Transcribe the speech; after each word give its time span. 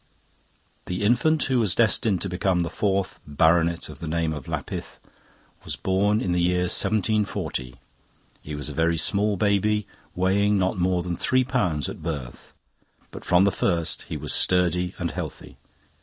"The 0.87 1.03
infant 1.03 1.43
who 1.43 1.59
was 1.59 1.75
destined 1.75 2.21
to 2.21 2.27
become 2.27 2.61
the 2.61 2.71
fourth 2.71 3.19
baronet 3.27 3.87
of 3.87 3.99
the 3.99 4.07
name 4.07 4.33
of 4.33 4.47
Lapith 4.47 4.97
was 5.63 5.75
born 5.75 6.21
in 6.21 6.31
the 6.31 6.41
year 6.41 6.63
1740. 6.63 7.75
He 8.41 8.55
was 8.55 8.67
a 8.67 8.73
very 8.73 8.97
small 8.97 9.37
baby, 9.37 9.85
weighing 10.15 10.57
not 10.57 10.79
more 10.79 11.03
than 11.03 11.15
three 11.15 11.43
pounds 11.43 11.87
at 11.87 12.01
birth, 12.01 12.51
but 13.11 13.23
from 13.23 13.43
the 13.43 13.51
first 13.51 14.01
he 14.09 14.17
was 14.17 14.33
sturdy 14.33 14.95
and 14.97 15.11
healthy. 15.11 15.57